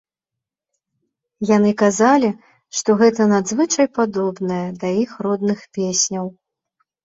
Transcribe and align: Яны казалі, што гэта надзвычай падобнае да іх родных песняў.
Яны 1.57 1.73
казалі, 1.81 2.29
што 2.81 2.89
гэта 3.03 3.29
надзвычай 3.35 3.87
падобнае 4.01 4.61
да 4.81 4.87
іх 5.07 5.11
родных 5.29 5.59
песняў. 5.81 6.25